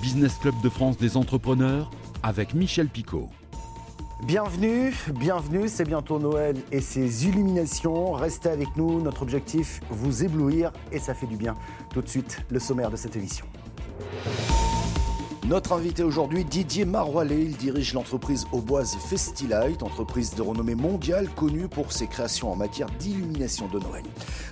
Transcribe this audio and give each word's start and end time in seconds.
Business 0.00 0.38
Club 0.38 0.54
de 0.62 0.68
France 0.68 0.96
des 0.96 1.16
entrepreneurs 1.16 1.90
avec 2.22 2.54
Michel 2.54 2.88
Picot. 2.88 3.28
Bienvenue, 4.24 4.94
bienvenue, 5.18 5.68
c'est 5.68 5.84
bientôt 5.84 6.18
Noël 6.18 6.56
et 6.72 6.80
ses 6.80 7.26
illuminations. 7.26 8.12
Restez 8.12 8.48
avec 8.48 8.68
nous, 8.76 9.00
notre 9.02 9.22
objectif, 9.22 9.80
vous 9.90 10.24
éblouir 10.24 10.72
et 10.92 10.98
ça 10.98 11.14
fait 11.14 11.26
du 11.26 11.36
bien. 11.36 11.54
Tout 11.92 12.02
de 12.02 12.08
suite, 12.08 12.42
le 12.50 12.58
sommaire 12.58 12.90
de 12.90 12.96
cette 12.96 13.16
émission. 13.16 13.46
Notre 15.50 15.72
invité 15.72 16.04
aujourd'hui, 16.04 16.44
Didier 16.44 16.84
Maroilet, 16.84 17.42
il 17.42 17.56
dirige 17.56 17.92
l'entreprise 17.92 18.46
auboise 18.52 18.96
Festilight, 19.08 19.82
entreprise 19.82 20.32
de 20.36 20.42
renommée 20.42 20.76
mondiale 20.76 21.28
connue 21.34 21.66
pour 21.66 21.90
ses 21.90 22.06
créations 22.06 22.52
en 22.52 22.54
matière 22.54 22.86
d'illumination 23.00 23.66
de 23.66 23.80
Noël. 23.80 24.04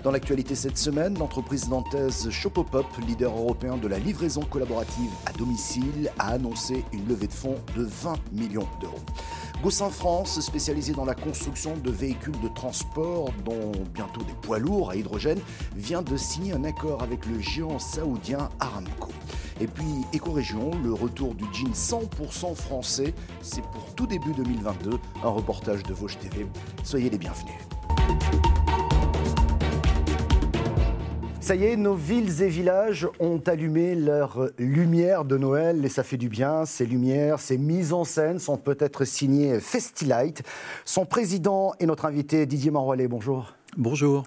Dans 0.02 0.10
l'actualité 0.10 0.56
cette 0.56 0.76
semaine, 0.76 1.16
l'entreprise 1.16 1.68
nantaise 1.68 2.28
Shopopop, 2.30 2.84
leader 3.06 3.30
européen 3.30 3.76
de 3.76 3.86
la 3.86 4.00
livraison 4.00 4.40
collaborative 4.40 5.10
à 5.24 5.32
domicile, 5.34 6.10
a 6.18 6.30
annoncé 6.30 6.84
une 6.92 7.06
levée 7.06 7.28
de 7.28 7.32
fonds 7.32 7.58
de 7.76 7.84
20 7.84 8.14
millions 8.32 8.66
d'euros. 8.80 8.98
Goussin 9.62 9.90
France, 9.90 10.40
spécialisé 10.40 10.94
dans 10.94 11.04
la 11.04 11.14
construction 11.14 11.76
de 11.76 11.92
véhicules 11.92 12.40
de 12.42 12.48
transport, 12.48 13.30
dont 13.44 13.70
bientôt 13.94 14.22
des 14.22 14.34
poids 14.42 14.58
lourds 14.58 14.90
à 14.90 14.96
hydrogène, 14.96 15.38
vient 15.76 16.02
de 16.02 16.16
signer 16.16 16.54
un 16.54 16.64
accord 16.64 17.04
avec 17.04 17.24
le 17.26 17.38
géant 17.38 17.78
saoudien 17.78 18.48
Aramco. 18.58 19.12
Et 19.60 19.66
puis 19.66 20.04
Éco-Région, 20.12 20.70
le 20.84 20.92
retour 20.92 21.34
du 21.34 21.44
jean 21.52 21.72
100% 21.72 22.54
français, 22.54 23.12
c'est 23.42 23.62
pour 23.62 23.92
tout 23.96 24.06
début 24.06 24.32
2022, 24.32 24.90
un 25.24 25.28
reportage 25.28 25.82
de 25.82 25.92
Vosges 25.92 26.18
TV. 26.18 26.46
Soyez 26.84 27.10
les 27.10 27.18
bienvenus. 27.18 27.54
Ça 31.40 31.56
y 31.56 31.64
est, 31.64 31.76
nos 31.76 31.94
villes 31.94 32.42
et 32.42 32.48
villages 32.48 33.08
ont 33.18 33.40
allumé 33.46 33.94
leur 33.94 34.48
lumière 34.58 35.24
de 35.24 35.38
Noël 35.38 35.84
et 35.84 35.88
ça 35.88 36.02
fait 36.02 36.18
du 36.18 36.28
bien. 36.28 36.64
Ces 36.66 36.86
lumières, 36.86 37.40
ces 37.40 37.58
mises 37.58 37.92
en 37.92 38.04
scène 38.04 38.38
sont 38.38 38.58
peut-être 38.58 39.04
signées 39.04 39.58
Festilight. 39.58 40.42
Son 40.84 41.06
président 41.06 41.72
est 41.80 41.86
notre 41.86 42.04
invité 42.04 42.44
Didier 42.44 42.70
Maroilet. 42.70 43.08
Bonjour. 43.08 43.54
Bonjour. 43.76 44.24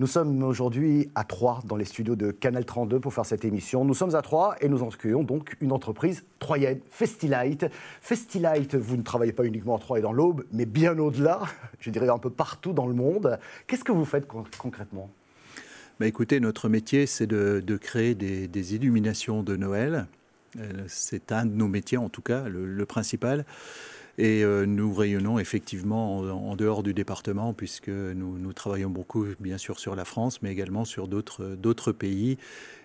Nous 0.00 0.08
sommes 0.08 0.42
aujourd'hui 0.42 1.08
à 1.14 1.22
Troyes, 1.22 1.60
dans 1.66 1.76
les 1.76 1.84
studios 1.84 2.16
de 2.16 2.32
Canal 2.32 2.64
32 2.64 2.98
pour 2.98 3.14
faire 3.14 3.24
cette 3.24 3.44
émission. 3.44 3.84
Nous 3.84 3.94
sommes 3.94 4.16
à 4.16 4.22
Troyes 4.22 4.56
et 4.60 4.68
nous 4.68 4.82
accueillons 4.82 5.22
donc 5.22 5.56
une 5.60 5.70
entreprise 5.70 6.24
troyenne, 6.40 6.80
Festilight. 6.90 7.66
Festilight, 8.00 8.74
vous 8.74 8.96
ne 8.96 9.02
travaillez 9.02 9.32
pas 9.32 9.44
uniquement 9.44 9.76
à 9.76 9.78
Troyes 9.78 10.00
et 10.00 10.02
dans 10.02 10.12
l'Aube, 10.12 10.46
mais 10.50 10.66
bien 10.66 10.98
au-delà, 10.98 11.42
je 11.78 11.90
dirais 11.90 12.08
un 12.08 12.18
peu 12.18 12.30
partout 12.30 12.72
dans 12.72 12.88
le 12.88 12.94
monde. 12.94 13.38
Qu'est-ce 13.68 13.84
que 13.84 13.92
vous 13.92 14.04
faites 14.04 14.26
concrètement? 14.58 15.10
Bah 16.00 16.08
écoutez, 16.08 16.40
notre 16.40 16.68
métier, 16.68 17.06
c'est 17.06 17.28
de, 17.28 17.76
créer 17.76 18.16
des, 18.16 18.74
illuminations 18.74 19.44
de 19.44 19.54
Noël. 19.54 20.08
Euh, 20.58 20.72
c'est 20.88 21.30
un 21.30 21.46
de 21.46 21.54
nos 21.54 21.68
métiers, 21.68 21.98
en 21.98 22.08
tout 22.08 22.22
cas, 22.22 22.48
le 22.48 22.84
principal. 22.84 23.44
Et 24.16 24.44
euh, 24.44 24.64
nous 24.64 24.92
rayonnons 24.94 25.38
effectivement 25.38 26.18
en, 26.18 26.54
dehors 26.56 26.82
du 26.82 26.94
département, 26.94 27.52
puisque 27.52 27.88
nous, 27.88 28.52
travaillons 28.52 28.90
beaucoup, 28.90 29.26
bien 29.40 29.58
sûr, 29.58 29.80
sur 29.80 29.96
la 29.96 30.04
France, 30.04 30.40
mais 30.42 30.52
également 30.52 30.84
sur 30.84 31.08
d'autres 31.08 31.92
pays. 31.92 32.38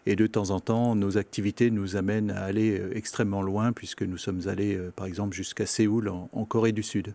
Et 0.05 0.16
de 0.16 0.25
temps 0.25 0.50
en 0.50 0.59
temps, 0.59 0.95
nos 0.95 1.17
activités 1.17 1.69
nous 1.69 1.95
amènent 1.95 2.31
à 2.31 2.44
aller 2.44 2.80
euh, 2.80 2.97
extrêmement 2.97 3.44
loin, 3.44 3.73
puisque 3.73 4.02
nous 4.02 4.17
sommes 4.17 4.47
allés, 4.47 4.75
euh, 4.75 4.91
par 4.95 5.05
exemple, 5.05 5.35
jusqu'à 5.35 5.67
Séoul, 5.67 6.09
en, 6.09 6.45
Corée 6.45 6.72
du 6.72 6.81
Sud. 6.81 7.13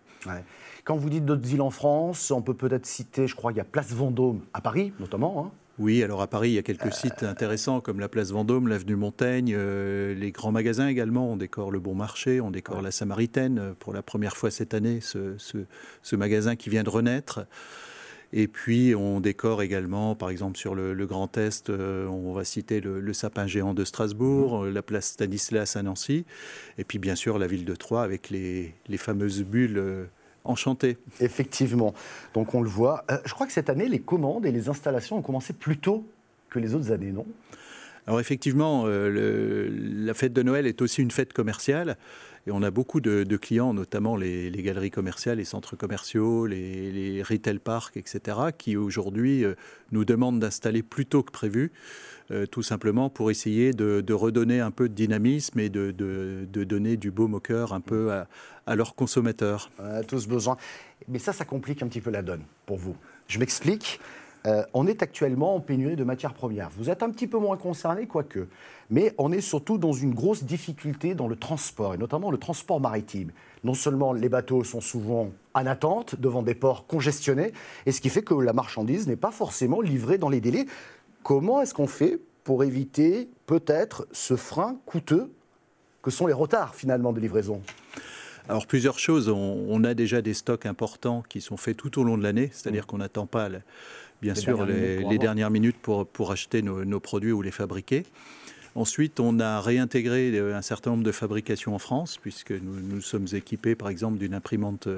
Quand 0.84 0.96
vous 0.96 1.10
dites 1.10 1.24
d'autres 1.24 1.52
îles 1.52 1.62
en 1.62 1.70
France, 1.70 2.30
on 2.30 2.42
peut 2.42 2.54
peut-être 2.54 2.86
citer, 2.86 3.26
je 3.26 3.34
crois, 3.34 3.50
il 3.50 3.56
y 3.56 3.60
a 3.60 3.64
Place 3.64 3.92
Vendôme 3.92 4.42
à 4.52 4.60
Paris, 4.60 4.92
notamment. 5.00 5.46
Hein. 5.46 5.63
Oui, 5.80 6.04
alors 6.04 6.22
à 6.22 6.28
Paris, 6.28 6.50
il 6.50 6.54
y 6.54 6.58
a 6.58 6.62
quelques 6.62 6.92
sites 6.92 7.24
intéressants 7.24 7.80
comme 7.80 7.98
la 7.98 8.08
place 8.08 8.30
Vendôme, 8.30 8.68
l'avenue 8.68 8.94
Montaigne, 8.94 9.52
euh, 9.56 10.14
les 10.14 10.30
grands 10.30 10.52
magasins 10.52 10.86
également. 10.86 11.32
On 11.32 11.36
décore 11.36 11.72
le 11.72 11.80
Bon 11.80 11.96
Marché, 11.96 12.40
on 12.40 12.52
décore 12.52 12.80
la 12.80 12.92
Samaritaine 12.92 13.58
euh, 13.58 13.72
pour 13.76 13.92
la 13.92 14.00
première 14.00 14.36
fois 14.36 14.52
cette 14.52 14.72
année, 14.72 15.00
ce, 15.00 16.14
magasin 16.14 16.54
qui 16.54 16.70
vient 16.70 16.84
de 16.84 16.90
renaître. 16.90 17.46
Et 18.32 18.46
puis 18.46 18.94
on 18.94 19.18
décore 19.18 19.62
également, 19.62 20.14
par 20.14 20.30
exemple 20.30 20.58
sur 20.58 20.76
le, 20.76 20.94
Grand 21.06 21.36
Est, 21.36 21.70
euh, 21.70 22.06
on 22.06 22.32
va 22.32 22.44
citer 22.44 22.80
le, 22.80 23.12
sapin 23.12 23.48
géant 23.48 23.74
de 23.74 23.84
Strasbourg, 23.84 24.62
mmh. 24.62 24.68
la 24.68 24.82
place 24.82 25.06
Stanislas 25.06 25.74
à 25.74 25.82
Nancy, 25.82 26.24
et 26.78 26.84
puis 26.84 27.00
bien 27.00 27.16
sûr 27.16 27.36
la 27.36 27.48
ville 27.48 27.64
de 27.64 27.74
Troyes 27.74 28.04
avec 28.04 28.30
les, 28.30 28.74
les 28.86 28.96
fameuses 28.96 29.42
bulles 29.42 30.08
enchanté. 30.44 30.98
Effectivement. 31.20 31.94
Donc 32.34 32.54
on 32.54 32.62
le 32.62 32.68
voit. 32.68 33.04
Euh, 33.10 33.18
je 33.24 33.34
crois 33.34 33.46
que 33.46 33.52
cette 33.52 33.70
année, 33.70 33.88
les 33.88 34.00
commandes 34.00 34.46
et 34.46 34.52
les 34.52 34.68
installations 34.68 35.16
ont 35.16 35.22
commencé 35.22 35.52
plus 35.52 35.78
tôt 35.78 36.06
que 36.50 36.58
les 36.58 36.74
autres 36.74 36.92
années, 36.92 37.12
non? 37.12 37.26
Alors 38.06 38.20
effectivement, 38.20 38.84
euh, 38.86 39.68
la 39.70 40.12
fête 40.14 40.34
de 40.34 40.42
Noël 40.42 40.66
est 40.66 40.82
aussi 40.82 41.00
une 41.00 41.10
fête 41.10 41.32
commerciale. 41.32 41.96
Et 42.46 42.50
on 42.50 42.62
a 42.62 42.70
beaucoup 42.70 43.00
de, 43.00 43.36
clients, 43.36 43.72
notamment 43.72 44.16
les, 44.16 44.50
galeries 44.50 44.90
commerciales, 44.90 45.38
les 45.38 45.44
centres 45.44 45.76
commerciaux, 45.76 46.46
les, 46.46 47.22
retail 47.22 47.58
parks, 47.58 47.96
etc., 47.96 48.38
qui 48.56 48.76
aujourd'hui 48.76 49.44
euh, 49.44 49.54
nous 49.92 50.04
demandent 50.04 50.40
d'installer 50.40 50.82
plus 50.82 51.06
tôt 51.06 51.22
que 51.22 51.32
prévu, 51.32 51.72
tout 52.50 52.62
simplement 52.62 53.10
pour 53.10 53.30
essayer 53.30 53.72
de, 53.72 54.12
redonner 54.12 54.60
un 54.60 54.70
peu 54.70 54.88
de 54.88 54.94
dynamisme 54.94 55.60
et 55.60 55.68
de, 55.68 55.92
donner 56.64 56.96
du 56.96 57.10
beau 57.10 57.28
moqueur 57.28 57.72
un 57.74 57.80
peu 57.80 58.12
à, 58.12 58.28
à 58.66 58.76
leurs 58.76 58.94
consommateurs. 58.94 59.70
On 59.78 59.84
a 59.84 60.02
tous 60.02 60.26
besoin. 60.26 60.56
Mais 61.08 61.18
ça, 61.18 61.32
ça 61.32 61.44
complique 61.44 61.82
un 61.82 61.88
petit 61.88 62.00
peu 62.00 62.10
la 62.10 62.22
donne 62.22 62.42
pour 62.66 62.78
vous. 62.78 62.96
Je 63.28 63.38
m'explique. 63.38 64.00
Euh, 64.46 64.62
on 64.74 64.86
est 64.86 65.02
actuellement 65.02 65.54
en 65.54 65.60
pénurie 65.60 65.96
de 65.96 66.04
matières 66.04 66.34
premières. 66.34 66.68
Vous 66.76 66.90
êtes 66.90 67.02
un 67.02 67.10
petit 67.10 67.26
peu 67.26 67.38
moins 67.38 67.56
concerné, 67.56 68.06
quoique. 68.06 68.46
Mais 68.90 69.14
on 69.16 69.32
est 69.32 69.40
surtout 69.40 69.78
dans 69.78 69.92
une 69.92 70.12
grosse 70.12 70.44
difficulté 70.44 71.14
dans 71.14 71.28
le 71.28 71.36
transport, 71.36 71.94
et 71.94 71.98
notamment 71.98 72.30
le 72.30 72.36
transport 72.36 72.78
maritime. 72.78 73.30
Non 73.64 73.72
seulement 73.72 74.12
les 74.12 74.28
bateaux 74.28 74.62
sont 74.62 74.82
souvent 74.82 75.30
en 75.54 75.66
attente 75.66 76.20
devant 76.20 76.42
des 76.42 76.54
ports 76.54 76.86
congestionnés, 76.86 77.52
et 77.86 77.92
ce 77.92 78.02
qui 78.02 78.10
fait 78.10 78.22
que 78.22 78.34
la 78.34 78.52
marchandise 78.52 79.08
n'est 79.08 79.16
pas 79.16 79.30
forcément 79.30 79.80
livrée 79.80 80.18
dans 80.18 80.28
les 80.28 80.42
délais. 80.42 80.66
Comment 81.22 81.62
est-ce 81.62 81.72
qu'on 81.72 81.86
fait 81.86 82.20
pour 82.44 82.64
éviter 82.64 83.30
peut-être 83.46 84.06
ce 84.12 84.36
frein 84.36 84.76
coûteux 84.84 85.32
que 86.02 86.10
sont 86.10 86.26
les 86.26 86.34
retards 86.34 86.74
finalement 86.74 87.14
de 87.14 87.20
livraison? 87.20 87.62
Alors 88.46 88.66
plusieurs 88.66 88.98
choses. 88.98 89.30
On, 89.30 89.84
a 89.84 89.94
déjà 89.94 90.20
des 90.20 90.34
stocks 90.34 90.66
importants 90.66 91.22
qui 91.30 91.40
sont 91.40 91.56
faits 91.56 91.78
tout 91.78 91.98
au 91.98 92.04
long 92.04 92.18
de 92.18 92.22
l'année, 92.22 92.50
c'est-à-dire 92.52 92.82
mmh. 92.82 92.86
qu'on 92.86 92.98
n'attend 92.98 93.24
pas, 93.24 93.48
bien 94.24 94.34
sûr, 94.34 94.64
les, 94.64 95.18
dernières 95.18 95.50
minutes 95.50 95.76
pour, 95.80 96.06
pour 96.06 96.32
acheter 96.32 96.62
nos, 96.62 97.00
produits 97.00 97.32
ou 97.32 97.42
les 97.42 97.50
fabriquer. 97.50 98.04
Ensuite, 98.74 99.20
on 99.20 99.38
a 99.38 99.60
réintégré 99.60 100.36
un 100.38 100.62
certain 100.62 100.90
nombre 100.90 101.04
de 101.04 101.12
fabrications 101.12 101.74
en 101.74 101.78
France, 101.78 102.18
puisque 102.20 102.50
nous, 102.50 102.80
nous 102.80 103.00
sommes 103.00 103.26
équipés, 103.32 103.74
par 103.74 103.88
exemple, 103.88 104.18
d'une 104.18 104.34
imprimante 104.34 104.88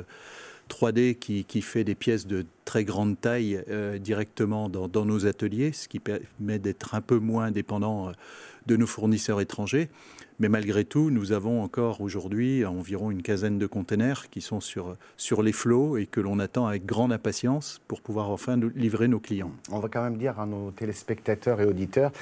3D 0.70 1.16
qui, 1.16 1.44
qui, 1.44 1.60
fait 1.60 1.84
des 1.84 1.94
pièces 1.94 2.26
de 2.26 2.46
très 2.66 2.84
grande 2.84 3.18
taille 3.18 3.62
euh, 3.70 3.96
directement 3.96 4.68
dans, 4.68 5.06
nos 5.06 5.24
ateliers, 5.24 5.72
ce 5.72 5.88
qui 5.88 6.00
permet 6.00 6.58
d'être 6.58 6.94
un 6.94 7.00
peu 7.00 7.18
moins 7.18 7.50
dépendant 7.50 8.08
euh, 8.08 8.12
de 8.66 8.76
nos 8.76 8.86
fournisseurs 8.86 9.40
étrangers. 9.40 9.88
Mais 10.38 10.50
malgré 10.50 10.84
tout, 10.84 11.10
nous 11.10 11.32
avons 11.32 11.62
encore 11.62 12.02
aujourd'hui 12.02 12.66
environ 12.66 13.10
une 13.10 13.22
quinzaine 13.22 13.58
de 13.58 13.66
containers 13.66 14.28
qui 14.28 14.42
sont 14.42 14.60
sur, 14.60 14.94
sur 15.16 15.42
les 15.42 15.52
flots 15.52 15.96
et 15.96 16.04
que 16.04 16.20
l'on 16.20 16.38
attend 16.40 16.66
avec 16.66 16.84
grande 16.84 17.10
impatience 17.10 17.80
pour 17.88 18.02
pouvoir 18.02 18.28
enfin 18.28 18.58
livrer 18.74 19.08
nos 19.08 19.18
clients. 19.18 19.52
On 19.70 19.78
va 19.78 19.88
quand 19.88 20.02
même 20.02 20.18
dire 20.18 20.38
à 20.38 20.44
nos 20.44 20.72
téléspectateurs 20.72 21.62
et 21.62 21.64
auditeurs 21.64 22.12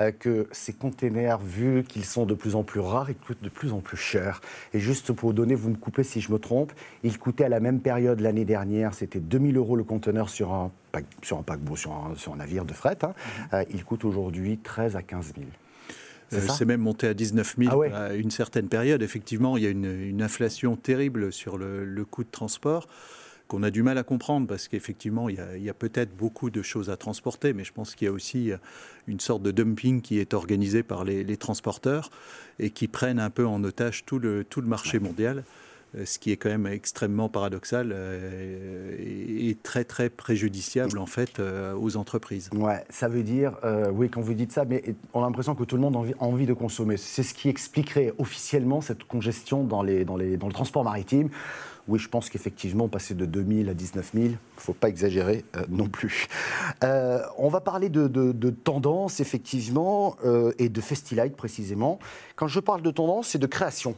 euh, 0.00 0.10
que 0.10 0.48
ces 0.52 0.74
containers, 0.74 1.38
vu 1.38 1.82
qu'ils 1.84 2.04
sont 2.04 2.26
de 2.26 2.34
plus 2.34 2.56
en 2.56 2.62
plus 2.62 2.80
rares, 2.80 3.08
ils 3.08 3.16
coûtent 3.16 3.42
de 3.42 3.48
plus 3.48 3.72
en 3.72 3.80
plus 3.80 3.96
cher. 3.96 4.42
Et 4.74 4.78
juste 4.78 5.10
pour 5.12 5.30
vous 5.30 5.34
donner, 5.34 5.54
vous 5.54 5.70
me 5.70 5.76
coupez 5.76 6.04
si 6.04 6.20
je 6.20 6.30
me 6.30 6.38
trompe, 6.38 6.72
ils 7.04 7.18
coûtaient 7.18 7.44
à 7.44 7.48
la 7.48 7.60
même 7.60 7.80
période 7.80 8.20
l'année 8.20 8.44
dernière, 8.44 8.92
c'était 8.92 9.20
2000 9.20 9.56
euros 9.56 9.76
le 9.76 9.84
conteneur 9.92 10.30
sur 10.30 10.54
un, 10.54 10.72
sur 11.22 11.38
un 11.38 11.42
paquebot, 11.42 11.76
sur 11.76 11.92
un, 11.92 12.14
sur 12.16 12.32
un 12.32 12.36
navire 12.36 12.64
de 12.64 12.72
fret. 12.72 12.96
Hein. 13.02 13.12
Mm-hmm. 13.12 13.54
Euh, 13.54 13.64
il 13.74 13.84
coûte 13.84 14.06
aujourd'hui 14.06 14.56
13 14.56 14.96
à 14.96 15.02
15 15.02 15.34
000. 15.36 15.46
Euh, 16.32 16.40
c'est 16.56 16.64
même 16.64 16.80
monté 16.80 17.06
à 17.06 17.12
19 17.12 17.56
000 17.58 17.82
ah 17.92 18.04
à 18.04 18.14
une 18.14 18.30
certaine 18.30 18.68
période. 18.68 19.02
Effectivement, 19.02 19.58
il 19.58 19.64
y 19.64 19.66
a 19.66 19.70
une, 19.70 20.22
inflation 20.22 20.76
terrible 20.76 21.30
sur 21.30 21.58
le, 21.58 22.04
coût 22.10 22.24
de 22.24 22.30
transport 22.30 22.86
qu'on 23.48 23.62
a 23.62 23.70
du 23.70 23.82
mal 23.82 23.98
à 23.98 24.02
comprendre 24.02 24.46
parce 24.46 24.66
qu'effectivement, 24.66 25.28
il 25.28 25.36
y 25.58 25.68
a, 25.68 25.74
peut-être 25.74 26.16
beaucoup 26.16 26.48
de 26.48 26.62
choses 26.62 26.88
à 26.88 26.96
transporter, 26.96 27.52
mais 27.52 27.64
je 27.64 27.72
pense 27.74 27.94
qu'il 27.94 28.06
y 28.06 28.08
a 28.08 28.12
aussi 28.12 28.50
une 29.06 29.20
sorte 29.20 29.42
de 29.42 29.50
dumping 29.50 30.00
qui 30.00 30.20
est 30.20 30.32
organisé 30.32 30.82
par 30.82 31.04
les, 31.04 31.36
transporteurs 31.36 32.08
et 32.58 32.70
qui 32.70 32.88
prennent 32.88 33.20
un 33.20 33.28
peu 33.28 33.46
en 33.46 33.62
otage 33.62 34.06
tout 34.06 34.18
le, 34.18 34.42
tout 34.42 34.62
le 34.62 34.68
marché 34.68 35.00
mondial. 35.00 35.44
Euh, 35.96 36.04
ce 36.04 36.18
qui 36.18 36.32
est 36.32 36.36
quand 36.36 36.48
même 36.48 36.66
extrêmement 36.66 37.28
paradoxal 37.28 37.94
et 38.98 39.56
très 39.62 39.84
très 39.84 40.08
préjudiciable 40.10 40.98
en 40.98 41.06
fait 41.06 41.40
aux 41.40 41.96
entreprises. 41.96 42.50
Ouais, 42.54 42.84
ça 42.90 43.08
veut 43.08 43.22
dire, 43.22 43.56
oui, 43.92 44.08
quand 44.08 44.20
vous 44.20 44.34
dites 44.34 44.52
ça, 44.52 44.64
mais 44.64 44.82
on 45.12 45.22
a 45.22 45.26
l'impression 45.26 45.54
que 45.54 45.64
tout 45.64 45.76
le 45.76 45.82
monde 45.82 45.96
a 45.96 46.22
envie, 46.22 46.46
de 46.46 46.54
consommer. 46.54 46.96
C'est 46.96 47.22
ce 47.22 47.34
qui 47.34 47.48
expliquerait 47.48 48.12
officiellement 48.18 48.80
cette 48.80 49.04
congestion 49.04 49.64
dans, 49.64 49.82
les, 49.82 50.04
dans, 50.04 50.16
les, 50.16 50.36
dans 50.36 50.46
le 50.48 50.52
transport 50.52 50.84
maritime. 50.84 51.28
Oui, 51.88 51.98
je 51.98 52.08
pense 52.08 52.30
qu'effectivement, 52.30 52.88
passer 52.88 53.14
de 53.14 53.26
2000 53.26 53.68
à 53.68 53.74
19 53.74 54.12
000, 54.14 54.24
il 54.26 54.30
ne 54.30 54.36
faut 54.56 54.72
pas 54.72 54.88
exagérer 54.88 55.44
euh, 55.56 55.62
non 55.68 55.88
plus. 55.88 56.28
Euh, 56.84 57.20
on 57.38 57.48
va 57.48 57.60
parler 57.60 57.88
de, 57.88 58.50
tendance, 58.50 59.18
effectivement, 59.18 60.16
euh, 60.24 60.52
et 60.58 60.68
de 60.68 60.80
Festilight 60.80 61.34
précisément. 61.34 61.98
Quand 62.36 62.46
je 62.46 62.60
parle 62.60 62.82
de 62.82 62.90
tendance, 62.90 63.28
c'est 63.28 63.38
de 63.38 63.46
création. 63.46 63.96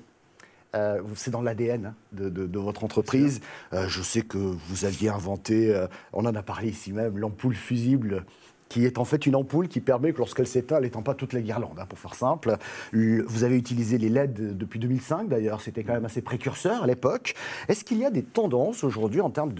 C'est 1.14 1.30
dans 1.30 1.42
l'ADN 1.42 1.86
hein, 1.86 1.94
de, 2.12 2.58
votre 2.58 2.84
entreprise. 2.84 3.40
je 3.72 4.02
sais 4.02 4.22
que 4.22 4.38
vous 4.38 4.84
aviez 4.84 5.08
inventé, 5.08 5.86
on 6.12 6.24
en 6.26 6.34
a 6.34 6.42
parlé 6.42 6.68
ici 6.68 6.92
même, 6.92 7.18
l'ampoule 7.18 7.54
fusible 7.54 8.24
qui 8.68 8.84
est 8.84 8.98
en 8.98 9.04
fait 9.04 9.26
une 9.26 9.36
ampoule 9.36 9.68
qui 9.68 9.80
permet 9.80 10.12
que 10.12 10.18
lorsqu'elle 10.18 10.48
s'éteint, 10.48 10.78
elle 10.78 10.82
n'éteint 10.82 11.02
pas 11.02 11.14
toutes 11.14 11.32
les 11.32 11.42
guirlandes, 11.42 11.78
hein, 11.78 11.86
pour 11.88 11.98
faire 11.98 12.14
simple. 12.14 12.56
Vous 12.92 13.44
avez 13.44 13.56
utilisé 13.56 13.98
les 13.98 14.08
LED 14.08 14.56
depuis 14.56 14.80
2005 14.80 15.28
d'ailleurs, 15.28 15.60
c'était 15.60 15.84
quand 15.84 15.92
même 15.92 16.04
assez 16.04 16.22
précurseur 16.22 16.82
à 16.82 16.86
l'époque. 16.88 17.34
Est-ce 17.68 17.84
qu'il 17.84 17.98
y 17.98 18.04
a 18.04 18.10
des 18.10 18.24
tendances 18.24 18.82
aujourd'hui 18.82 19.20
en 19.20 19.30
termes 19.30 19.52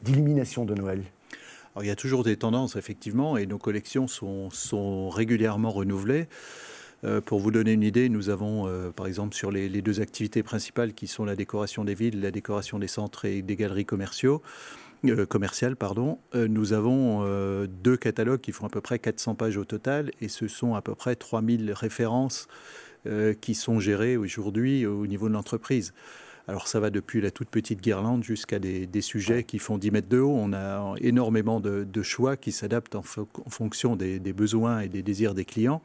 d'illumination 0.00 0.64
de, 0.64 0.74
Noël? 0.74 1.02
Il 1.80 1.86
y 1.86 1.90
a 1.90 1.96
toujours 1.96 2.24
des 2.24 2.36
tendances, 2.36 2.76
effectivement, 2.76 3.36
et 3.36 3.44
nos 3.44 3.58
collections 3.58 4.06
sont, 4.06 4.48
sont 4.50 5.10
régulièrement 5.10 5.70
renouvelées. 5.70 6.26
Euh, 7.04 7.20
pour 7.20 7.40
vous 7.40 7.50
donner 7.50 7.72
une 7.72 7.82
idée, 7.82 8.08
nous 8.08 8.28
avons, 8.28 8.68
euh, 8.68 8.90
par 8.90 9.06
exemple, 9.06 9.34
sur 9.34 9.50
les, 9.50 9.68
les, 9.68 9.82
deux 9.82 10.00
activités 10.00 10.42
principales 10.42 10.92
qui 10.92 11.06
sont 11.06 11.24
la 11.24 11.34
décoration 11.34 11.84
des 11.84 11.94
villes, 11.94 12.20
la 12.20 12.30
décoration 12.30 12.78
des 12.78 12.86
centres 12.86 13.24
et 13.24 13.42
des 13.42 13.56
galeries 13.56 13.84
commerciaux, 13.84 14.40
euh, 15.04 15.26
commercial, 15.26 15.74
pardon, 15.74 16.18
nous 16.34 16.72
avons 16.72 17.26
deux 17.66 17.96
catalogues 17.96 18.40
qui 18.40 18.52
font 18.52 18.66
à 18.66 18.70
peu 18.70 18.80
près 18.80 19.00
400 19.00 19.34
pages 19.34 19.56
au 19.56 19.64
total 19.64 20.12
et 20.20 20.28
ce 20.28 20.46
sont 20.46 20.74
à 20.74 20.82
peu 20.82 20.94
près 20.94 21.16
3000 21.16 21.72
références 21.72 22.46
qui 23.40 23.56
sont 23.56 23.80
gérées 23.80 24.16
aujourd'hui 24.16 24.86
au 24.86 25.08
niveau 25.08 25.28
de 25.28 25.34
l'entreprise. 25.34 25.92
Alors 26.48 26.66
ça 26.66 26.80
va 26.80 26.90
depuis 26.90 27.20
la 27.20 27.30
toute 27.30 27.48
petite 27.48 27.80
guirlande 27.80 28.24
jusqu'à 28.24 28.58
des, 28.58 29.00
sujets 29.00 29.44
qui 29.44 29.58
font 29.58 29.78
10 29.78 29.90
mètres 29.90 30.08
de 30.08 30.18
haut. 30.18 30.34
On 30.36 30.52
a 30.52 30.94
énormément 31.00 31.60
de, 31.60 32.02
choix 32.02 32.36
qui 32.36 32.52
s'adaptent 32.52 32.94
en, 32.94 33.02
fonction 33.02 33.96
des, 33.96 34.18
besoins 34.32 34.80
et 34.80 34.88
des 34.88 35.02
désirs 35.02 35.34
des 35.34 35.44
clients. 35.44 35.82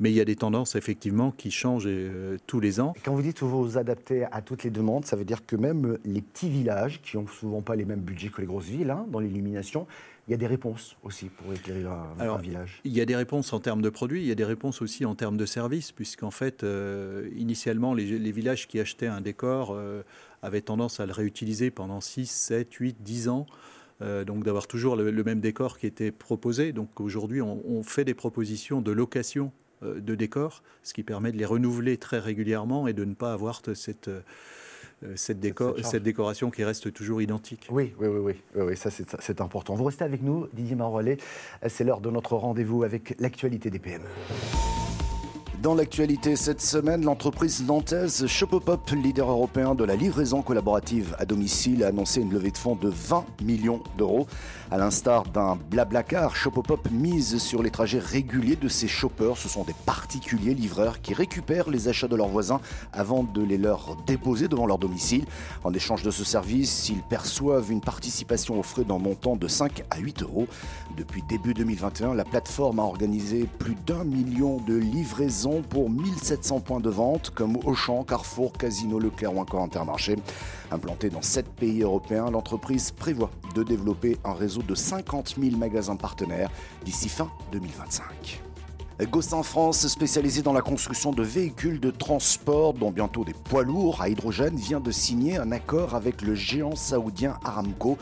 Mais 0.00 0.10
il 0.10 0.14
y 0.14 0.20
a 0.20 0.24
des 0.24 0.36
tendances 0.36 0.76
effectivement 0.76 1.32
qui 1.32 1.50
changent 1.50 1.86
euh, 1.86 2.36
tous 2.46 2.60
les 2.60 2.80
ans. 2.80 2.94
Quand 3.04 3.14
vous 3.14 3.22
dites 3.22 3.40
vous 3.40 3.64
vous 3.64 3.78
adaptez 3.78 4.24
à 4.30 4.42
toutes 4.42 4.62
les 4.62 4.70
demandes, 4.70 5.04
ça 5.04 5.16
veut 5.16 5.24
dire 5.24 5.44
que 5.44 5.56
même 5.56 5.98
les 6.04 6.22
petits 6.22 6.48
villages, 6.48 7.00
qui 7.02 7.16
n'ont 7.16 7.26
souvent 7.26 7.62
pas 7.62 7.74
les 7.74 7.84
mêmes 7.84 8.00
budgets 8.00 8.28
que 8.28 8.40
les 8.40 8.46
grosses 8.46 8.66
villes 8.66 8.90
hein, 8.90 9.06
dans 9.10 9.18
l'illumination, 9.18 9.86
il 10.28 10.32
y 10.32 10.34
a 10.34 10.36
des 10.36 10.46
réponses 10.46 10.96
aussi 11.02 11.26
pour 11.26 11.52
éclairer 11.52 11.84
un, 12.20 12.36
village. 12.36 12.80
Il 12.84 12.92
y 12.92 13.00
a 13.00 13.06
des 13.06 13.16
réponses 13.16 13.52
en 13.54 13.60
termes 13.60 13.80
de 13.80 13.88
produits, 13.88 14.20
il 14.20 14.28
y 14.28 14.30
a 14.30 14.34
des 14.34 14.44
réponses 14.44 14.82
aussi 14.82 15.06
en 15.06 15.14
termes 15.14 15.38
de 15.38 15.46
services, 15.46 15.90
puisqu'en 15.90 16.30
fait, 16.30 16.62
euh, 16.64 17.30
initialement, 17.34 17.94
les, 17.94 18.30
villages 18.30 18.68
qui 18.68 18.78
achetaient 18.78 19.06
un 19.06 19.22
décor 19.22 19.70
euh, 19.72 20.02
avaient 20.42 20.60
tendance 20.60 21.00
à 21.00 21.06
le 21.06 21.12
réutiliser 21.12 21.70
pendant 21.70 22.02
6, 22.02 22.26
7, 22.30 22.74
8, 22.74 22.96
10 23.00 23.28
ans. 23.30 23.46
donc 24.00 24.44
d'avoir 24.44 24.66
toujours 24.66 24.96
le, 24.96 25.24
même 25.24 25.40
décor 25.40 25.78
qui 25.78 25.86
était 25.86 26.12
proposé. 26.12 26.72
Donc 26.72 27.00
aujourd'hui, 27.00 27.40
on, 27.40 27.62
on, 27.66 27.82
fait 27.82 28.04
des 28.04 28.14
propositions 28.14 28.82
de 28.82 28.92
location 28.92 29.50
de 29.82 30.14
décors, 30.14 30.62
ce 30.82 30.92
qui 30.92 31.02
permet 31.02 31.32
de 31.32 31.36
les 31.36 31.44
renouveler 31.44 31.96
très 31.96 32.18
régulièrement 32.18 32.88
et 32.88 32.92
de 32.92 33.04
ne 33.04 33.14
pas 33.14 33.32
avoir 33.32 33.62
cette, 33.74 34.10
euh, 35.04 35.12
cette, 35.14 35.38
décor, 35.38 35.76
cette 35.82 36.02
décoration 36.02 36.50
qui 36.50 36.64
reste 36.64 36.92
toujours 36.92 37.22
identique. 37.22 37.68
Oui, 37.70 37.94
oui, 38.00 38.08
oui, 38.08 38.34
oui, 38.54 38.62
oui, 38.62 38.76
ça 38.76 38.90
c'est 38.90 39.40
important. 39.40 39.74
Vous 39.74 39.84
restez 39.84 40.04
avec 40.04 40.22
nous, 40.22 40.48
Didier 40.52 40.74
Marolet. 40.74 41.18
C'est 41.68 41.84
l'heure 41.84 42.00
de 42.00 42.10
notre 42.10 42.36
rendez-vous 42.36 42.82
avec 42.82 43.14
l'actualité 43.20 43.70
des 43.70 43.78
PME. 43.78 44.06
Dans 45.62 45.74
l'actualité 45.74 46.36
cette 46.36 46.60
semaine, 46.60 47.04
l'entreprise 47.04 47.66
nantaise 47.66 48.28
Shopopop, 48.28 48.92
leader 48.92 49.28
européen 49.28 49.74
de 49.74 49.82
la 49.82 49.96
livraison 49.96 50.40
collaborative 50.40 51.16
à 51.18 51.24
domicile, 51.24 51.82
a 51.82 51.88
annoncé 51.88 52.20
une 52.20 52.32
levée 52.32 52.52
de 52.52 52.56
fonds 52.56 52.76
de 52.76 52.88
20 52.88 53.24
millions 53.42 53.82
d'euros. 53.96 54.28
À 54.70 54.78
l'instar 54.78 55.24
d'un 55.24 55.58
Blablacar, 55.68 56.36
Shopopop 56.36 56.88
mise 56.92 57.38
sur 57.38 57.64
les 57.64 57.72
trajets 57.72 57.98
réguliers 57.98 58.54
de 58.54 58.68
ses 58.68 58.86
shoppers. 58.86 59.36
Ce 59.36 59.48
sont 59.48 59.64
des 59.64 59.74
particuliers 59.84 60.54
livreurs 60.54 61.00
qui 61.00 61.12
récupèrent 61.12 61.70
les 61.70 61.88
achats 61.88 62.06
de 62.06 62.14
leurs 62.14 62.28
voisins 62.28 62.60
avant 62.92 63.24
de 63.24 63.42
les 63.42 63.58
leur 63.58 63.96
déposer 64.06 64.46
devant 64.46 64.66
leur 64.66 64.78
domicile. 64.78 65.24
En 65.64 65.74
échange 65.74 66.04
de 66.04 66.12
ce 66.12 66.22
service, 66.22 66.88
ils 66.88 67.02
perçoivent 67.02 67.72
une 67.72 67.80
participation 67.80 68.60
aux 68.60 68.62
frais 68.62 68.84
d'un 68.84 68.98
montant 68.98 69.34
de 69.34 69.48
5 69.48 69.82
à 69.90 69.98
8 69.98 70.22
euros. 70.22 70.46
Depuis 70.96 71.22
début 71.28 71.52
2021, 71.52 72.14
la 72.14 72.24
plateforme 72.24 72.78
a 72.78 72.84
organisé 72.84 73.48
plus 73.58 73.76
d'un 73.86 74.04
million 74.04 74.58
de 74.58 74.76
livraisons 74.76 75.47
pour 75.68 75.90
1700 75.90 76.60
points 76.60 76.80
de 76.80 76.90
vente 76.90 77.30
comme 77.30 77.56
Auchan, 77.64 78.04
Carrefour, 78.04 78.52
Casino, 78.52 78.98
Leclerc 78.98 79.34
ou 79.34 79.40
encore 79.40 79.62
Intermarché. 79.62 80.16
Implantée 80.70 81.10
dans 81.10 81.22
7 81.22 81.46
pays 81.48 81.82
européens, 81.82 82.30
l'entreprise 82.30 82.90
prévoit 82.90 83.30
de 83.54 83.62
développer 83.62 84.18
un 84.24 84.34
réseau 84.34 84.62
de 84.62 84.74
50 84.74 85.36
000 85.40 85.56
magasins 85.56 85.96
partenaires 85.96 86.50
d'ici 86.84 87.08
fin 87.08 87.30
2025. 87.52 88.47
Gossin 89.06 89.44
France, 89.44 89.86
spécialisé 89.86 90.42
dans 90.42 90.52
la 90.52 90.60
construction 90.60 91.12
de 91.12 91.22
véhicules 91.22 91.78
de 91.78 91.92
transport, 91.92 92.74
dont 92.74 92.90
bientôt 92.90 93.24
des 93.24 93.32
poids 93.32 93.62
lourds 93.62 94.02
à 94.02 94.08
hydrogène, 94.08 94.56
vient 94.56 94.80
de 94.80 94.90
signer 94.90 95.36
un 95.36 95.52
accord 95.52 95.94
avec 95.94 96.20
le 96.20 96.34
géant 96.34 96.74
saoudien 96.74 97.38
Aramco. 97.44 97.96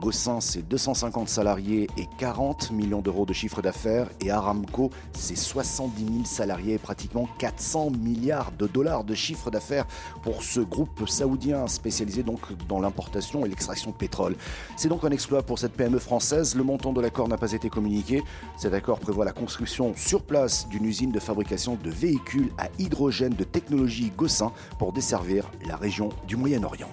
Gossin, 0.00 0.40
c'est 0.40 0.62
250 0.62 1.28
salariés 1.28 1.88
et 1.96 2.08
40 2.18 2.72
millions 2.72 3.00
d'euros 3.00 3.24
de 3.24 3.32
chiffre 3.32 3.62
d'affaires. 3.62 4.08
Et 4.20 4.32
Aramco, 4.32 4.90
c'est 5.12 5.36
70 5.36 6.04
000 6.04 6.24
salariés 6.24 6.74
et 6.74 6.78
pratiquement 6.78 7.28
400 7.38 7.90
milliards 7.90 8.50
de 8.58 8.66
dollars 8.66 9.04
de 9.04 9.14
chiffre 9.14 9.50
d'affaires 9.50 9.86
pour 10.22 10.42
ce 10.42 10.60
groupe 10.60 11.08
saoudien 11.08 11.68
spécialisé 11.68 12.24
donc 12.24 12.40
dans 12.68 12.80
l'importation 12.80 13.46
et 13.46 13.48
l'extraction 13.48 13.92
de 13.92 13.96
pétrole. 13.96 14.34
C'est 14.76 14.88
donc 14.88 15.04
un 15.04 15.10
exploit 15.10 15.42
pour 15.42 15.60
cette 15.60 15.72
PME 15.74 16.00
française. 16.00 16.56
Le 16.56 16.64
montant 16.64 16.92
de 16.92 17.00
l'accord 17.00 17.28
n'a 17.28 17.38
pas 17.38 17.52
été 17.52 17.68
communiqué. 17.68 18.24
Cet 18.56 18.74
accord 18.74 18.98
prévoit 18.98 19.24
la 19.24 19.32
construction 19.32 19.94
sur 19.96 20.22
place 20.32 20.66
d'une 20.66 20.86
usine 20.86 21.12
de 21.12 21.20
fabrication 21.20 21.76
de 21.84 21.90
véhicules 21.90 22.48
à 22.56 22.68
hydrogène 22.78 23.34
de 23.34 23.44
technologie 23.44 24.10
Gossin 24.16 24.50
pour 24.78 24.94
desservir 24.94 25.50
la 25.68 25.76
région 25.76 26.08
du 26.26 26.36
Moyen-Orient. 26.36 26.88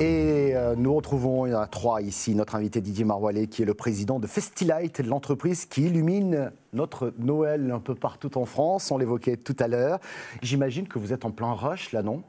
Et 0.00 0.52
euh, 0.54 0.74
nous 0.78 0.94
retrouvons, 0.94 1.44
il 1.44 1.54
trois 1.70 2.00
ici, 2.00 2.34
notre 2.34 2.54
invité 2.54 2.80
Didier 2.80 3.04
Maroilet, 3.04 3.48
qui 3.48 3.60
est 3.60 3.66
le 3.66 3.74
président 3.74 4.18
de 4.18 4.26
Festilight, 4.26 5.00
l'entreprise 5.00 5.66
qui 5.66 5.82
illumine 5.82 6.50
notre 6.72 7.12
Noël 7.18 7.70
un 7.70 7.80
peu 7.80 7.94
partout 7.94 8.38
en 8.38 8.46
France. 8.46 8.90
On 8.90 8.96
l'évoquait 8.96 9.36
tout 9.36 9.56
à 9.60 9.68
l'heure. 9.68 9.98
J'imagine 10.40 10.88
que 10.88 10.98
vous 10.98 11.12
êtes 11.12 11.26
en 11.26 11.32
plein 11.32 11.52
rush, 11.52 11.92
là, 11.92 12.02
non? 12.02 12.22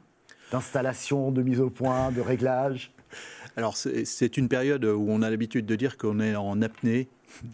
D'installation, 0.51 1.31
de 1.31 1.43
mise 1.43 1.61
au 1.61 1.69
point, 1.69 2.11
de 2.11 2.19
réglage? 2.19 2.91
Alors 3.55 3.75
c'est 3.75 4.37
une 4.37 4.47
période 4.47 4.85
où 4.85 5.07
on 5.09 5.21
a 5.21 5.29
l'habitude 5.29 5.65
de 5.65 5.75
dire 5.75 5.97
qu'on 5.97 6.19
est 6.19 6.35
en 6.35 6.61
apnée. 6.61 7.09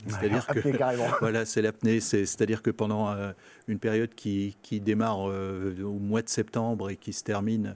C'est-à-dire 0.08 0.48
que 0.48 0.60
voilà, 1.20 1.46
c'est 1.46 1.62
l'apnée. 1.62 2.00
C'est-à-dire 2.00 2.62
que 2.62 2.70
pendant 2.70 3.12
euh, 3.12 3.32
une 3.68 3.80
période 3.80 4.14
qui, 4.16 4.56
démarre 4.72 5.30
euh, 5.30 5.82
au 5.84 6.00
mois 6.00 6.22
de 6.22 6.30
septembre 6.30 6.90
et 6.90 6.96
qui 6.96 7.14
se 7.14 7.24
termine 7.24 7.76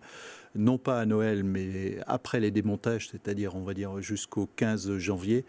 non 0.55 0.77
pas 0.77 0.99
à 0.99 1.05
Noël, 1.05 1.43
mais 1.43 1.99
après 2.07 2.39
les 2.39 2.51
démontages, 2.51 3.09
c'est-à-dire 3.09 3.55
on 3.55 3.63
va 3.63 3.73
dire 3.73 4.01
jusqu'au 4.01 4.47
15 4.55 4.97
janvier, 4.97 5.45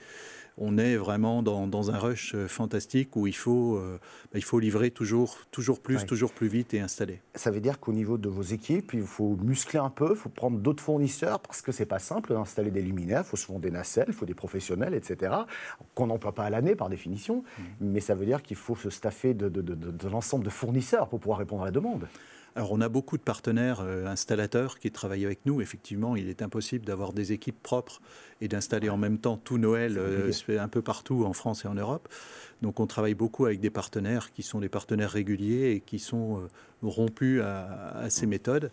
on 0.61 0.77
est 0.77 0.97
vraiment 0.97 1.43
dans, 1.43 1.91
un 1.91 1.99
rush 1.99 2.35
euh, 2.35 2.47
fantastique 2.47 3.17
où 3.17 3.27
il 3.27 3.35
faut, 3.35 3.77
euh, 3.77 3.99
bah, 4.33 4.39
il 4.39 4.45
faut 4.45 4.61
livrer 4.61 4.91
toujours, 4.91 5.39
toujours 5.51 5.81
plus, 5.81 6.05
toujours 6.05 6.33
plus 6.33 6.49
vite 6.49 6.75
et 6.75 6.81
installer. 6.81 7.21
Ça 7.35 7.51
veut 7.51 7.61
dire 7.61 7.81
qu'au 7.81 7.95
niveau 7.95 8.19
de 8.19 8.29
vos 8.29 8.43
équipes, 8.43 8.93
il 8.93 9.03
faut 9.03 9.37
muscler 9.43 9.81
un 9.81 9.89
peu, 9.89 10.11
il 10.11 10.17
faut 10.17 10.29
prendre 10.29 10.59
d'autres 10.59 10.83
fournisseurs 10.83 11.41
parce 11.41 11.63
que 11.63 11.73
c'est 11.73 11.87
pas 11.87 11.99
simple 11.99 12.35
d'installer 12.35 12.71
des 12.71 12.83
luminaires, 12.83 13.23
il 13.25 13.29
faut 13.29 13.39
souvent 13.39 13.59
des 13.59 13.71
nacelles, 13.71 14.09
il 14.09 14.15
faut 14.15 14.27
des 14.27 14.35
professionnels, 14.35 14.95
etc. 14.95 15.35
Qu'on 15.95 16.09
n'emploie 16.09 16.35
pas 16.35 16.45
à 16.45 16.51
l'année 16.51 16.77
par 16.77 16.91
définition, 16.91 17.39
mmh. 17.43 17.63
mais 17.81 18.01
ça 18.01 18.15
veut 18.15 18.27
dire 18.27 18.43
qu'il 18.43 18.57
faut 18.57 18.77
se 18.77 18.91
staffer 18.91 19.33
de, 19.33 19.49
de 19.49 20.09
l'ensemble 20.09 20.45
de 20.45 20.51
fournisseurs 20.51 21.09
pour 21.09 21.21
pouvoir 21.21 21.39
répondre 21.39 21.63
à 21.63 21.67
la 21.67 21.73
demande. 21.73 22.07
Alors 22.57 22.73
on 22.73 22.81
a 22.81 22.89
beaucoup 22.89 23.17
de 23.17 23.23
partenaires 23.23 23.81
euh, 23.81 24.07
installateurs 24.07 24.79
qui 24.79 24.91
travaillent 24.91 25.25
avec 25.25 25.47
nous. 25.47 25.61
Effectivement, 25.61 26.17
il 26.17 26.29
est 26.29 26.43
impossible 26.43 26.85
d'avoir 26.85 27.13
des 27.13 27.33
équipes 27.33 27.63
propres 27.63 28.01
et 28.41 28.49
d'installer 28.49 28.91
en 28.91 28.97
même 28.97 29.19
temps 29.19 29.37
tout 29.37 29.59
Noël 29.59 29.97
euh, 29.99 30.31
un 30.59 30.69
peu 30.69 30.83
partout 30.83 31.25
en 31.25 31.33
France 31.33 31.65
et 31.65 31.69
en 31.69 31.75
Europe. 31.75 32.09
Donc 32.63 32.81
on 32.81 32.87
travaille 32.87 33.15
beaucoup 33.15 33.47
avec 33.47 33.61
des 33.61 33.71
partenaires 33.71 34.33
qui 34.33 34.43
sont 34.43 34.61
des 34.61 34.69
partenaires 34.69 35.11
réguliers 35.11 35.71
et 35.71 35.81
qui 35.81 35.99
sont 35.99 36.39
euh, 36.39 36.49
rompus 36.83 37.41
à, 37.43 38.11
ces 38.11 38.27
méthodes. 38.27 38.71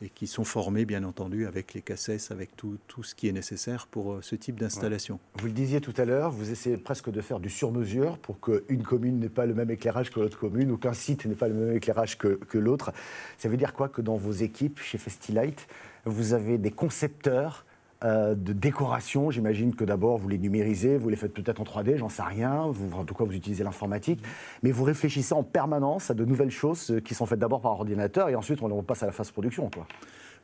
Et 0.00 0.08
qui 0.08 0.26
sont 0.26 0.44
formés, 0.44 0.84
bien 0.84 1.04
entendu, 1.04 1.46
avec 1.46 1.74
les 1.74 1.82
cassettes, 1.82 2.28
avec 2.30 2.56
tout, 2.56 2.78
tout 2.86 3.02
ce 3.02 3.14
qui 3.14 3.28
est 3.28 3.32
nécessaire 3.32 3.86
pour 3.86 4.12
euh, 4.12 4.22
ce 4.22 4.36
type 4.36 4.58
d'installation. 4.60 5.18
Vous 5.38 5.46
le 5.46 5.52
disiez 5.52 5.80
tout 5.80 5.94
à 5.96 6.04
l'heure, 6.04 6.30
vous 6.30 6.50
essayez 6.50 6.76
presque 6.76 7.10
de 7.10 7.20
faire 7.20 7.40
du 7.40 7.50
sur-mesure 7.50 8.18
pour 8.18 8.40
qu'une 8.40 8.82
commune 8.82 9.18
n'ait 9.18 9.28
pas 9.28 9.46
le 9.46 9.54
même 9.54 9.70
éclairage 9.70 10.10
que 10.10 10.20
l'autre 10.20 10.38
commune 10.38 10.70
ou 10.70 10.76
qu'un 10.76 10.92
site 10.92 11.26
n'ait 11.26 11.34
pas 11.34 11.48
le 11.48 11.54
même 11.54 11.76
éclairage 11.76 12.18
que, 12.18 12.28
que 12.28 12.58
l'autre. 12.58 12.92
Ça 13.38 13.48
veut 13.48 13.56
dire 13.56 13.74
quoi 13.74 13.88
que 13.88 14.00
dans 14.00 14.16
vos 14.16 14.32
équipes 14.32 14.78
chez 14.80 14.98
Festilight, 14.98 15.66
vous 16.04 16.32
avez 16.32 16.58
des 16.58 16.70
concepteurs 16.70 17.64
euh, 18.04 18.36
de 18.36 18.52
décoration. 18.52 19.30
J'imagine 19.30 19.74
que 19.74 19.84
d'abord 19.84 20.18
vous 20.18 20.28
les 20.28 20.38
numérisez, 20.38 20.98
vous 20.98 21.08
les 21.08 21.16
faites 21.16 21.34
peut-être 21.34 21.60
en 21.60 21.64
3D, 21.64 21.96
j'en 21.96 22.08
sais 22.08 22.22
rien. 22.22 22.68
Vous, 22.68 22.96
en 22.96 23.04
tout 23.04 23.14
cas, 23.14 23.24
vous 23.24 23.34
utilisez 23.34 23.64
l'informatique, 23.64 24.22
mais 24.62 24.70
vous 24.70 24.84
réfléchissez 24.84 25.34
en 25.34 25.42
permanence 25.42 26.08
à 26.10 26.14
de 26.14 26.24
nouvelles 26.24 26.52
choses 26.52 26.92
euh, 26.92 27.00
qui 27.00 27.14
sont 27.14 27.26
faites 27.26 27.40
d'abord 27.40 27.60
par 27.60 27.72
ordinateur 27.72 28.28
et 28.28 28.36
ensuite 28.36 28.62
on 28.62 28.82
passe 28.84 29.02
à 29.02 29.06
la 29.06 29.12
phase 29.12 29.32
production. 29.32 29.68
Quoi. 29.68 29.86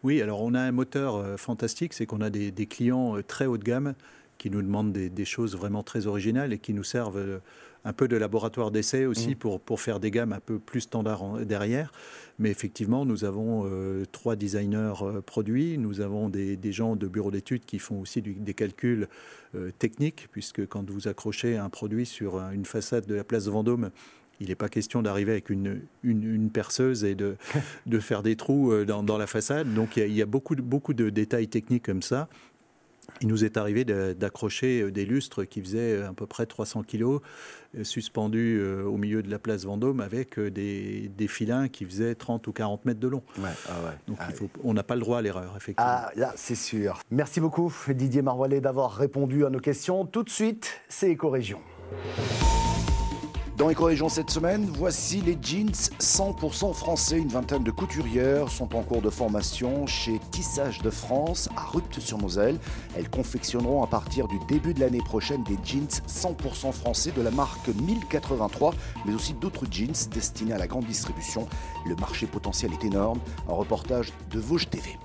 Oui, 0.02 0.20
alors 0.20 0.42
on 0.42 0.52
a 0.54 0.60
un 0.60 0.72
moteur 0.72 1.14
euh, 1.14 1.36
fantastique, 1.36 1.92
c'est 1.92 2.06
qu'on 2.06 2.20
a 2.22 2.30
des, 2.30 2.52
clients 2.66 3.18
très 3.26 3.46
haut 3.46 3.56
de 3.56 3.64
gamme 3.64 3.94
qui 4.44 4.50
nous 4.50 4.60
demandent 4.60 4.92
des, 4.92 5.24
choses 5.24 5.56
vraiment 5.56 5.82
très 5.82 6.06
originales 6.06 6.52
et 6.52 6.58
qui 6.58 6.74
nous 6.74 6.84
servent 6.84 7.40
un 7.86 7.92
peu 7.94 8.08
de 8.08 8.16
laboratoire 8.18 8.70
d'essai 8.70 9.06
aussi 9.06 9.30
mmh. 9.30 9.36
pour, 9.36 9.58
pour 9.58 9.80
faire 9.80 10.00
des 10.00 10.10
gammes 10.10 10.34
un 10.34 10.40
peu 10.40 10.58
plus 10.58 10.82
standards 10.82 11.46
derrière. 11.46 11.92
Mais 12.38 12.50
effectivement, 12.50 13.06
nous 13.06 13.24
avons 13.24 13.62
euh, 13.64 14.04
trois 14.12 14.36
designers 14.36 14.92
euh, 15.00 15.22
produits, 15.22 15.78
nous 15.78 16.02
avons 16.02 16.28
des, 16.28 16.58
des 16.58 16.72
gens 16.72 16.94
de 16.94 17.08
bureau 17.08 17.30
d'études 17.30 17.64
qui 17.64 17.78
font 17.78 18.02
aussi 18.02 18.20
des 18.20 18.52
calculs 18.52 19.08
euh, 19.54 19.70
techniques, 19.78 20.28
puisque 20.30 20.66
quand 20.66 20.90
vous 20.90 21.08
accrochez 21.08 21.56
un 21.56 21.70
produit 21.70 22.04
sur 22.04 22.38
une 22.50 22.66
façade 22.66 23.06
de 23.06 23.14
la 23.14 23.24
place 23.24 23.46
Vendôme, 23.46 23.92
il 24.40 24.48
n'est 24.48 24.56
pas 24.56 24.68
question 24.68 25.00
d'arriver 25.00 25.32
avec 25.32 25.48
une, 25.48 25.80
une, 26.02 26.50
perceuse 26.50 27.02
et 27.02 27.14
de, 27.14 27.36
de, 27.86 27.98
faire 27.98 28.22
des 28.22 28.36
trous 28.36 28.84
dans, 28.84 29.02
dans 29.02 29.16
la 29.16 29.26
façade. 29.26 29.72
Donc 29.72 29.96
il 29.96 30.00
y 30.00 30.02
a, 30.02 30.06
il 30.06 30.14
y 30.14 30.20
a 30.20 30.26
beaucoup, 30.26 30.54
beaucoup 30.54 30.92
de 30.92 31.08
détails 31.08 31.48
techniques 31.48 31.86
comme 31.86 32.02
ça 32.02 32.28
il 33.20 33.28
nous 33.28 33.44
est 33.44 33.56
arrivé 33.56 33.84
d'accrocher 33.84 34.82
euh, 34.82 34.90
des 34.90 35.04
lustres 35.04 35.44
qui 35.44 35.60
faisaient 35.60 35.98
euh, 35.98 36.10
à 36.10 36.12
peu 36.12 36.26
près 36.26 36.46
300 36.46 36.82
kilos, 36.82 37.20
euh, 37.76 37.84
suspendus 37.84 38.62
au 38.84 38.96
milieu 38.96 39.22
de 39.22 39.30
la 39.30 39.38
place 39.38 39.64
Vendôme 39.64 40.00
avec 40.00 40.38
des, 40.38 41.10
des 41.16 41.28
filins 41.28 41.68
qui 41.68 41.84
faisaient 41.84 42.14
30 42.14 42.46
ou 42.46 42.52
40 42.52 42.84
mètres 42.84 43.00
de 43.00 43.08
long. 43.08 43.22
Ah 43.38 43.70
Donc 44.06 44.18
ah 44.20 44.28
on 44.62 44.74
n'a 44.74 44.82
pas 44.82 44.94
le 44.94 45.00
droit 45.00 45.18
à 45.18 45.22
l'erreur, 45.22 45.54
effectivement. 45.56 45.90
Ah, 45.92 46.10
là, 46.16 46.32
c'est 46.36 46.54
sûr. 46.54 47.00
Merci 47.10 47.40
beaucoup, 47.40 47.72
Didier 47.88 48.22
Maroilet, 48.22 48.60
d'avoir 48.60 48.92
répondu 48.92 49.44
à 49.44 49.50
nos 49.50 49.60
questions. 49.60 50.06
Tout 50.06 50.22
de 50.22 50.30
suite, 50.30 50.80
c'est 50.88 51.10
Éco-Région. 51.10 51.60
Dans 53.56 53.70
Éco-Région 53.70 54.08
cette 54.08 54.30
semaine, 54.30 54.68
voici 54.76 55.20
les 55.20 55.38
jeans 55.40 55.70
100% 55.70 56.74
français. 56.74 57.18
Une 57.18 57.28
vingtaine 57.28 57.62
de 57.62 57.70
couturières 57.70 58.48
sont 58.48 58.74
en 58.74 58.82
cours 58.82 59.00
de 59.00 59.10
formation 59.10 59.86
chez 59.86 60.18
Tissage 60.32 60.78
de 60.82 60.90
France 60.90 61.48
à 61.56 61.64
Rupt-sur-Moselle. 61.66 62.58
Elles 62.96 63.08
confectionneront 63.08 63.84
à 63.84 63.86
partir 63.86 64.26
du 64.26 64.40
début 64.48 64.74
de 64.74 64.80
l'année 64.80 65.02
prochaine 65.04 65.44
des 65.44 65.56
jeans 65.62 65.86
100% 65.86 66.72
français 66.72 67.12
de 67.12 67.22
la 67.22 67.30
marque 67.30 67.68
1083, 67.68 68.74
mais 69.06 69.14
aussi 69.14 69.34
d'autres 69.34 69.66
jeans 69.70 69.94
destinés 70.10 70.52
à 70.52 70.58
la 70.58 70.66
grande 70.66 70.86
distribution. 70.86 71.46
Le 71.86 71.94
marché 71.94 72.26
potentiel 72.26 72.72
est 72.72 72.84
énorme. 72.84 73.20
Un 73.48 73.54
reportage 73.54 74.12
de 74.32 74.40
Vosges 74.40 74.68
TV. 74.68 74.98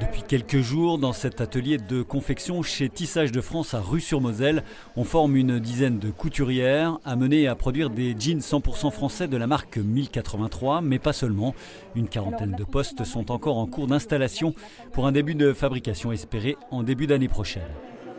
Depuis 0.00 0.22
quelques 0.22 0.60
jours, 0.60 0.98
dans 0.98 1.14
cet 1.14 1.40
atelier 1.40 1.78
de 1.78 2.02
confection 2.02 2.62
chez 2.62 2.90
Tissage 2.90 3.32
de 3.32 3.40
France 3.40 3.72
à 3.72 3.80
Rue-sur-Moselle, 3.80 4.62
on 4.94 5.04
forme 5.04 5.36
une 5.36 5.58
dizaine 5.58 5.98
de 5.98 6.10
couturières 6.10 6.98
amenées 7.06 7.48
à 7.48 7.54
produire 7.54 7.88
des 7.88 8.14
jeans 8.18 8.40
100% 8.40 8.90
français 8.90 9.26
de 9.26 9.38
la 9.38 9.46
marque 9.46 9.78
1083, 9.78 10.82
mais 10.82 10.98
pas 10.98 11.14
seulement. 11.14 11.54
Une 11.94 12.08
quarantaine 12.08 12.52
de 12.52 12.64
postes 12.64 13.04
sont 13.04 13.30
encore 13.30 13.56
en 13.56 13.66
cours 13.66 13.86
d'installation 13.86 14.52
pour 14.92 15.06
un 15.06 15.12
début 15.12 15.34
de 15.34 15.54
fabrication 15.54 16.12
espéré 16.12 16.56
en 16.70 16.82
début 16.82 17.06
d'année 17.06 17.28
prochaine. 17.28 17.62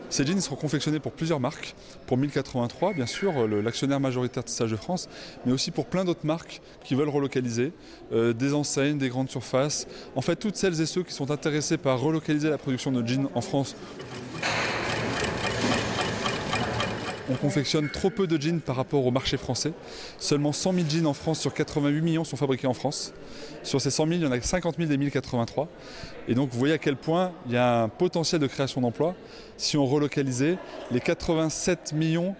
Ces 0.09 0.25
jeans 0.25 0.39
seront 0.39 0.55
confectionnés 0.55 0.99
pour 0.99 1.11
plusieurs 1.11 1.39
marques, 1.39 1.75
pour 2.05 2.17
1083 2.17 2.93
bien 2.93 3.05
sûr, 3.05 3.47
l'actionnaire 3.47 3.99
majoritaire 3.99 4.43
de 4.43 4.49
Stage 4.49 4.71
de 4.71 4.75
France, 4.75 5.09
mais 5.45 5.51
aussi 5.51 5.71
pour 5.71 5.85
plein 5.85 6.05
d'autres 6.05 6.25
marques 6.25 6.61
qui 6.83 6.95
veulent 6.95 7.09
relocaliser, 7.09 7.73
euh, 8.13 8.33
des 8.33 8.53
enseignes, 8.53 8.97
des 8.97 9.09
grandes 9.09 9.29
surfaces, 9.29 9.87
en 10.15 10.21
fait 10.21 10.35
toutes 10.37 10.55
celles 10.55 10.79
et 10.79 10.85
ceux 10.85 11.03
qui 11.03 11.13
sont 11.13 11.31
intéressés 11.31 11.77
par 11.77 11.99
relocaliser 11.99 12.49
la 12.49 12.57
production 12.57 12.91
de 12.91 13.05
jeans 13.05 13.27
en 13.35 13.41
France 13.41 13.75
on 17.29 17.35
confectionne 17.35 17.89
trop 17.89 18.09
peu 18.09 18.27
de 18.27 18.41
jeans 18.41 18.61
par 18.61 18.75
rapport 18.75 19.05
au 19.05 19.11
marché 19.11 19.37
français. 19.37 19.73
Seulement 20.17 20.51
100 20.51 20.73
000 20.73 20.85
jeans 20.89 21.05
en 21.05 21.13
France 21.13 21.39
sur 21.39 21.53
88 21.53 22.01
millions 22.01 22.23
sont 22.23 22.37
fabriqués 22.37 22.67
en 22.67 22.73
France. 22.73 23.13
Sur 23.63 23.81
ces 23.81 23.91
100 23.91 24.07
000, 24.07 24.19
il 24.19 24.23
y 24.23 24.27
en 24.27 24.31
a 24.31 24.39
50 24.39 24.77
000 24.77 24.89
des 24.89 24.97
1083. 24.97 25.67
Et 26.27 26.35
donc 26.35 26.49
vous 26.51 26.59
voyez 26.59 26.73
à 26.73 26.77
quel 26.77 26.95
point 26.95 27.33
il 27.45 27.53
y 27.53 27.57
a 27.57 27.83
un 27.83 27.89
potentiel 27.89 28.41
de 28.41 28.47
création 28.47 28.81
d'emplois 28.81 29.15
si 29.57 29.77
on 29.77 29.85
relocalisait 29.85 30.57
les 30.91 30.99
87 30.99 31.93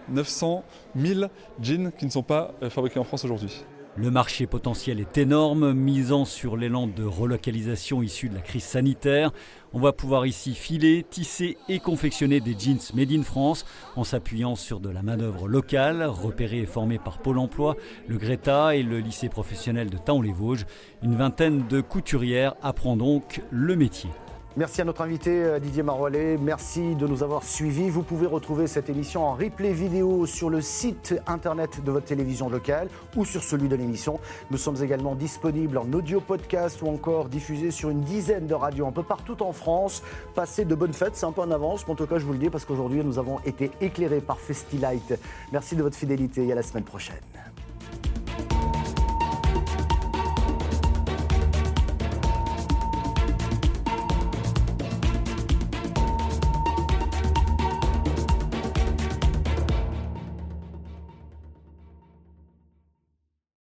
900 0.08 0.64
000 0.96 1.20
jeans 1.60 1.92
qui 1.96 2.06
ne 2.06 2.10
sont 2.10 2.22
pas 2.22 2.54
euh, 2.62 2.70
fabriqués 2.70 2.98
en 2.98 3.04
France 3.04 3.24
aujourd'hui. 3.24 3.64
Le 4.00 4.12
marché 4.12 4.46
potentiel 4.46 5.00
est 5.00 5.18
énorme, 5.18 5.72
misant 5.72 6.24
sur 6.24 6.56
l'élan 6.56 6.86
de 6.86 7.02
relocalisation 7.02 8.00
issu 8.00 8.28
de 8.28 8.36
la 8.36 8.40
crise 8.40 8.62
sanitaire. 8.62 9.32
On 9.72 9.80
va 9.80 9.92
pouvoir 9.92 10.24
ici 10.24 10.54
filer, 10.54 11.04
tisser 11.10 11.56
et 11.68 11.80
confectionner 11.80 12.38
des 12.38 12.56
jeans 12.56 12.78
made 12.94 13.10
in 13.10 13.24
France 13.24 13.66
en 13.96 14.04
s'appuyant 14.04 14.54
sur 14.54 14.78
de 14.78 14.88
la 14.88 15.02
main-d'œuvre 15.02 15.48
locale, 15.48 16.04
repérée 16.04 16.60
et 16.60 16.66
formée 16.66 17.00
par 17.00 17.18
Pôle 17.18 17.38
emploi, 17.38 17.74
le 18.06 18.18
Greta 18.18 18.76
et 18.76 18.84
le 18.84 19.00
lycée 19.00 19.28
professionnel 19.28 19.90
de 19.90 19.98
Taon-les-Vosges. 19.98 20.66
Une 21.02 21.16
vingtaine 21.16 21.66
de 21.66 21.80
couturières 21.80 22.54
apprend 22.62 22.96
donc 22.96 23.42
le 23.50 23.74
métier. 23.74 24.10
Merci 24.58 24.80
à 24.80 24.84
notre 24.84 25.02
invité 25.02 25.30
euh, 25.30 25.60
Didier 25.60 25.84
Maroilet. 25.84 26.36
Merci 26.36 26.96
de 26.96 27.06
nous 27.06 27.22
avoir 27.22 27.44
suivis. 27.44 27.90
Vous 27.90 28.02
pouvez 28.02 28.26
retrouver 28.26 28.66
cette 28.66 28.88
émission 28.88 29.24
en 29.24 29.34
replay 29.34 29.72
vidéo 29.72 30.26
sur 30.26 30.50
le 30.50 30.60
site 30.60 31.14
internet 31.28 31.84
de 31.84 31.92
votre 31.92 32.06
télévision 32.06 32.48
locale 32.48 32.88
ou 33.14 33.24
sur 33.24 33.44
celui 33.44 33.68
de 33.68 33.76
l'émission. 33.76 34.18
Nous 34.50 34.58
sommes 34.58 34.82
également 34.82 35.14
disponibles 35.14 35.78
en 35.78 35.92
audio 35.92 36.20
podcast 36.20 36.82
ou 36.82 36.88
encore 36.88 37.28
diffusés 37.28 37.70
sur 37.70 37.90
une 37.90 38.00
dizaine 38.00 38.48
de 38.48 38.54
radios 38.54 38.88
un 38.88 38.90
peu 38.90 39.04
partout 39.04 39.40
en 39.44 39.52
France. 39.52 40.02
Passez 40.34 40.64
de 40.64 40.74
bonnes 40.74 40.92
fêtes, 40.92 41.14
c'est 41.14 41.26
un 41.26 41.30
peu 41.30 41.42
en 41.42 41.52
avance, 41.52 41.86
mais 41.86 41.92
en 41.92 41.96
tout 41.96 42.08
cas 42.08 42.18
je 42.18 42.24
vous 42.24 42.32
le 42.32 42.40
dis 42.40 42.50
parce 42.50 42.64
qu'aujourd'hui 42.64 43.04
nous 43.04 43.20
avons 43.20 43.38
été 43.46 43.70
éclairés 43.80 44.20
par 44.20 44.40
Festilight. 44.40 45.20
Merci 45.52 45.76
de 45.76 45.84
votre 45.84 45.96
fidélité 45.96 46.44
et 46.44 46.50
à 46.50 46.56
la 46.56 46.64
semaine 46.64 46.82
prochaine. 46.82 47.14